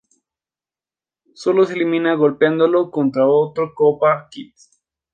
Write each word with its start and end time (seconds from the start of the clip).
Solo 1.35 1.63
se 1.67 1.73
elimina 1.73 2.15
golpeándolo 2.15 2.89
con 2.89 3.11
otro 3.15 3.75
Koopa 3.75 4.29
kid. 4.31 4.51